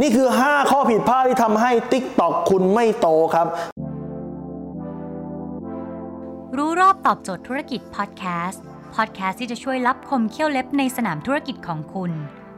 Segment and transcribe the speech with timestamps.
[0.00, 3.46] นี่คือ 5 ข้อผิดพลาดที่ทำให้ TikTok คุณไม่โตครับ
[6.56, 8.62] รู้รอบตอบโจทย์ธุรกิจพอดแคสต์
[8.94, 12.12] พอดแคสต์ที่จะช่วยลับคมเขี้ยวเล็บในสนามธุรกิจของคุณ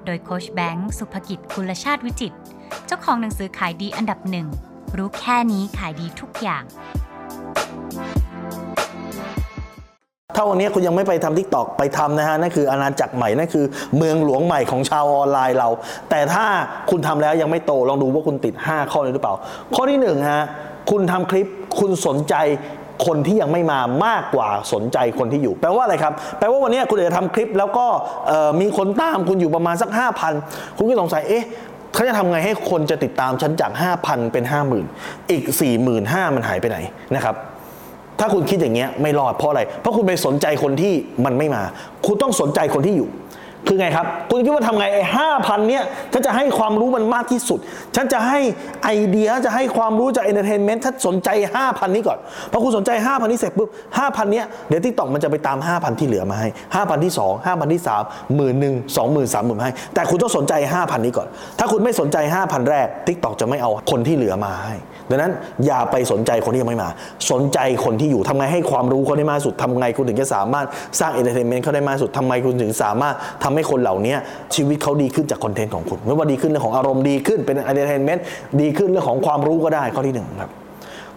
[0.05, 2.37] โดยโค้ชแบงค์สุภกิจคุลชาติวิจิตร
[2.87, 4.47] เจ้าของหนังสือขายดีอันดับหนึ่ง
[4.97, 6.65] รู้แค่นี้ขายดีทุกอย่าง
[10.35, 13.65] ถ้าวันนี้คุณยังไม่ไปทำ TikTok ไปทำนะฮะนั่นคืออาณาจักรใหม่นั่นคือ
[13.97, 15.69] เมืองหลวงใหม่ของชาวออนไลน์เรา
[16.11, 16.45] แต่ถ้า
[16.91, 19.35] คุณทำแล้วยังไม่โตลองดูว่าคุณติด 5 ข้อนี้หรือเปล่า
[19.75, 20.45] ข้อที่1ฮะ
[20.91, 21.47] คุณทำคลิป
[21.79, 22.35] คุณสนใจ
[23.07, 27.87] คนที่ยังไม่มามากกว่าสนใจคนที่อยู่ แปลว่าอะไรครับ แปลว่าวันนี้คุณอาจจะทำคลิปแล้วก็
[28.61, 29.91] มีคนตามคุณอยู่ประมาณสัก
[30.35, 31.45] 5,000 คุณก็สงสัยเอ๊ะ
[31.95, 33.73] เขาจะทำไงให้คนจะติดตามฉันจาก
[34.03, 34.45] 5,000 เป็น
[34.89, 35.45] 50,000 อีก
[35.91, 36.79] 45,000 มันหายไปไหน
[37.15, 37.35] นะครับ
[38.21, 40.93] ถ้าคุณคิดอย่างเงี้ยไม่รอดเพราะอะไร เพราะคุณไปสนใจคนที่
[41.25, 41.63] มันไม่มา
[42.07, 43.11] คุณต้องสนใจคนที่อยู่
[43.69, 45.83] คือไงครับ คุณคิดว่าทำไงไอ้ห้าพันเนี้ย
[46.13, 47.59] ฉันจะให้ความรู้มันมากที่สุด
[47.97, 48.39] ฉันจะให้
[48.85, 51.29] ไอเดียจะให้ความรู้จาก entertainment ถ้าสนใจ
[51.61, 52.19] 5,000นี้ก่อน
[52.53, 64.75] พอคุณสนใจ5,000นี้เสร็จปุ๊บ5,000เนี้ยเดี๋ยว TikTok มันจะไปตาม5,000ที่เหลือมาให้5,000ที่2 5,000ที่3หมื่นหนึ่งสองหมื่นสามหมื่นให้ แต่คุณต้องสนใจ5,000นี้ก่อน ถ้าคุณไม่สนใจ5,000แรก TikTok จะไม่เอาคนที่เหลือมาให้
[65.11, 65.33] ดังนั้น
[65.67, 66.89] อย่าไปสนใจคนที่ยังไม่มา
[67.31, 70.67] สนใจคนที่อยู่ทำไงให้ความรู้เขาได้มากสุดทำไงคุณถึงจะสามารถ
[71.01, 74.15] สร้าง entertainment เขาได้มากสุดทำไงคุณถึงสามารถทำให้คนเหล่านี้
[74.55, 78.25] ชีวิตเขาดีขึ้นจากคอนเทนต์ของคุณไม่ว่าดีขึ้นเรื่องของอารมณ์ดีขึ้นเป็น entertainment
[78.61, 80.51] ดีขึ้นเรื่องของความรู้ก็ได้ข้อที่หนึ่งครับ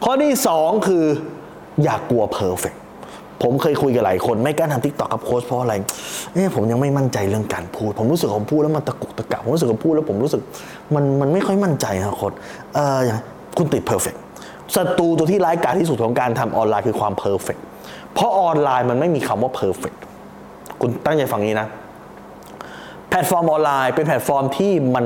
[0.04, 1.04] ข้อที่สองคือ
[1.84, 2.74] อย่ากลัว perfect
[3.44, 5.74] ผมเคยคุยกับหลายคนไม่กล้าทำ TikTok กับโค้ชเพราะอะไร
[6.34, 10.42] เอ๊ะผมยังไม่มั่นใจเรื่องการพูด ผมรู้สึกผมพูดแล้วมันตะกุกตะกักผมรู้สึกผมพูดแล้วผมรู้สึก
[10.96, 12.34] มันมันไม่ค่อยมั่นใจนะโค้ช
[12.76, 13.18] เอออย่าง
[13.58, 14.16] คุณติด perfect
[14.76, 17.58] ศัตรูตัวที่ร้ายกาจที่สุดของการทำออนไลน์คือความ perfect
[18.14, 19.94] เพราะออนไลน์มันไม่มีคำว่า perfect
[20.82, 21.68] คุณตั้งใจฟังนี้นะ
[23.10, 25.06] แพลตฟอร์มออนไลน์เป็นแพลตฟอร์มที่มัน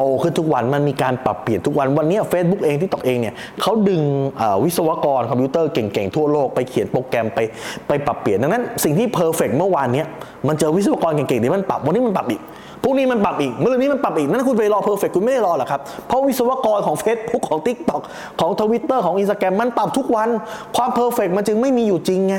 [0.00, 4.02] โตขึ้นทุกวันมันมีการปรับเปลี่ยนทุกวันวันนี้ Facebook เอง TikTok เองเนี่ยเขาดึง
[4.64, 7.38] วิศวกรคอมพิวเตอร์เก่งๆ ทั่วโลกไปเขียนโปรแกรมไป
[7.88, 10.06] ไปปรับเปลี่ยนดังนั้นสิ่งที่ perfect เมื่อวานเนี้ย
[10.48, 12.40] มันเจอวิศวกรเก่งๆเดี๋ยวมันปรับวันนี้มันปรับอีก
[12.82, 18.00] พรุ่งนี้มันปรับอีกมะรืนนี้มันปรับอีก นั้นคุณไปรอ perfect คุณไม่ได้รอหรอกครับ เพราะวิศวกรของ Facebook ของ TikTok
[18.40, 20.28] ของ Twitter ของ Instagram มันปรับทุกวัน
[20.76, 22.36] ความ perfect มันจึงไม่มีอยู่จริงไง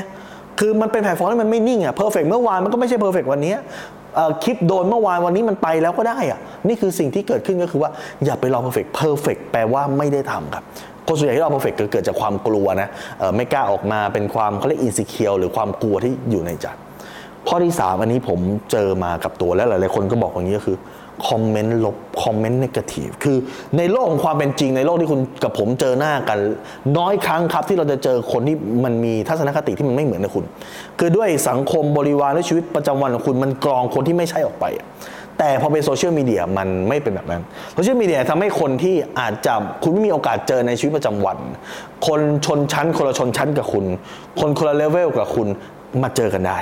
[0.60, 7.90] คือมันเป็นแพลตฟอร์มที่มันไม่นิ่งอะ perfect เมื่อวานมันก็ไม่ใช่ perfect วันนี้คลิปโดนเมื่อวานวันนี้มันไปแล้วก็ได้อะนี่คือสิ่งที่เกิดขึ้นก็คือว่า
[8.24, 10.64] อย่าไปรอ perfect perfect แปลว่าไม่ได้ทำครับ
[11.06, 12.88] คนส่วนใหญ่ที่รอ perfect เกิดจากความกลัวนะ
[13.36, 16.66] ไม่กล้าออกมาเป็นความเขาเรียก insecure หรือความกลัวที่อยู่ในใจ
[17.48, 18.40] ข้อที่ 3 อันนี้ผม
[18.72, 20.76] เจอมากับตัวและหลาย ๆ คนก็บอกอย่างนี้ก็คือ
[21.28, 23.36] คอมเมนต์ลบคอมเมนต์ negative คือ
[23.78, 26.38] ในโลกของความเป็นจริงในโลกที่คุณกับผมเจอหน้ากัน
[26.98, 30.44] น้อยครั้งครับที่เราจะเจอคนที่มันมีทัศนคติที่มันไม่เหมือนกับคุณ
[30.98, 34.64] คือด้วยสังคมบริวารและชีวิตประจำวันของคุณมันกรองคนที่ไม่ใช่ออกไป
[35.38, 37.42] แต่พอเป็นโซเชียลมีเดียมันไม่เป็นแบบนั้น
[37.74, 41.38] โซเชียลมีเดียทำให้คนที่อาจจะคุณไม่มีโอกาสเจอในชีวิตประจำวัน
[42.06, 43.84] คนชนชั้นคนละชนชั้นกับคุณ
[44.40, 45.48] คนคนละเลเวลกับคุณ
[46.02, 46.58] มาเจอกันได้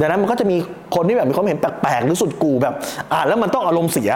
[0.00, 0.56] ดังนั้นมันก็จะมี
[0.94, 2.74] คนที่แบบมีความเห็นแปลกๆหรือสุดกูแบบ
[3.12, 4.10] อ่านแล้วมันต้องอารมณ์เสีย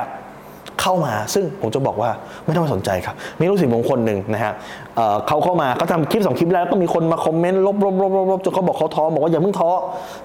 [0.80, 2.10] เข้ามา ซึ่งผมจะบอกว่า
[2.44, 4.52] ไม่ต้องไปสนใจครับ มีลูกศิษย์ผมคนหนึ่งนะฮะ
[4.96, 9.70] เเขาเข้ามาเขาทำคลิปสองคลิปแล้วก็มีคนมาคอมเมนต์ลบลบลบลบจนเขาบอกเขาท้อบอกว่าอย่าเพิ่งท้อ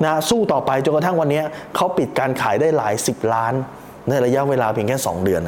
[0.04, 1.42] นะฮะสู้ต่อไปจนกระทั่งวันนี้
[1.76, 3.54] เขาปิดการขายได้หลายสิบล้าน
[4.10, 5.42] ในระยะเวลาเพียงแค่ 2 เดือน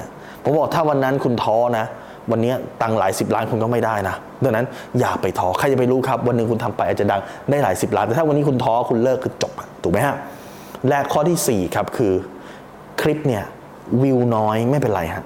[0.43, 1.85] ผมบอกถ้าวันนั้นคุณท้อนะ
[2.31, 4.65] วันนี้ตังหลายสิบล้านคุณก็ไม่ได้นะดังนั้น
[4.99, 10.15] อย่าไปท้อใครจะไปรู้ครับ วันหนึ่งคุณทำไปอาจจะดังได้หลายสิบล้าน แต่ถ้าวันนี้คุณท้อคุณเลิกคือจบอะถูกไหมฮะ
[10.87, 12.13] และข้อทีสี่ 4 ครับคือ
[13.01, 13.43] คลิปเนี่ย
[14.03, 15.23] วิวน้อยไม่เป็นไรฮะ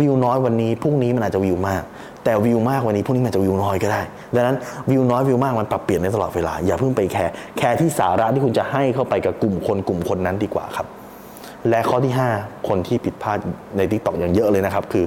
[0.00, 1.82] วิวน้อยวันนี้พรุ่งนี้มันอาจจะวิวมาก
[2.24, 4.00] แต่วิวมากวันนี้พรุ่งนี้มันอาจจะวิวน้อยก็ได้
[4.34, 4.56] ดังนั้น
[4.90, 10.86] วิวน้อยวิวมากมันปรับเปลี่ยนได้ตลอดเวลาอย่าเพิ่งไปแคร์แคร์ที่สาระที่คุณจะให้เข้าไปกับกลุ่มคนกลุ่มคนนั้นดีกว่าครับ
[11.68, 13.38] และข้อที่ 5 คนที่ผิดพลาด
[13.76, 15.04] ใน t ิ k t o k อย่างเยอะเลยนะครับ คือ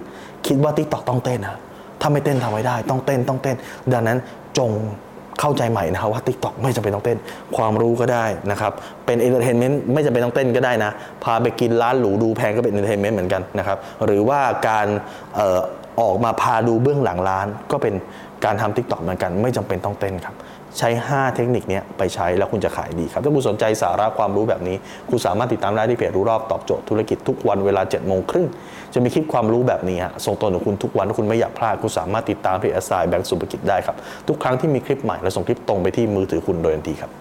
[0.47, 1.57] คิดว่า t ิ k t o k ต้องเต้นนะ
[2.01, 3.56] ถ้าไม่เต้นทำไม่ได้ ต้องเต้นต้องเต้น
[3.94, 4.18] ดังนั้น
[4.57, 4.72] จง
[5.40, 7.17] เข้าใจใหม่นะครับว่า t ิ k t o k ไม่จำเป็นต้องเต้น
[7.57, 8.72] ความรู้ก็ได้นะครับ
[9.06, 10.91] เป็น entertainment ไม่จำเป็นต้องเต้นก็ได้นะ
[11.23, 14.88] พาไปกินร้านหรูดูแพงก็เป็น entertainment เหมือนกันนะครับ หรือว่าการ
[15.40, 15.59] ออ
[16.01, 17.93] ออกมาพาดูเบื้องหลังร้าน ก็เป็น
[18.46, 20.35] การทำ t ิ k t o k เหมือนกัน ไม่จำเป็นต้องเต้นครับ
[20.78, 24.78] ใช้ 5 เทคนิคนี้ไปใช้แล้วคุณจะขายดีครับ ถ้าคุณสนใจสาระความรู้แบบนี้
[25.09, 28.47] คุณสามารถติดตามได้ที่เพจรู้รอบตอบโจทย์ธุรกิจทุกวันเวลา7จ็ดโมงครึ่ง
[28.93, 33.96] จะมีคลิปความรู้แบบนี้ฮะส่งตรงถึงคุณทุกวันถ้าคุณไม่อยากพลาด คุณสามารถติดตามเพจอสไซแบงก์สุภกิจได้ครับ
[34.28, 37.11] ทุกครั้งที่มีคลิปใหม่เราส่งคลิปตรงไปที่มือถือคุณโดยทันทีครับ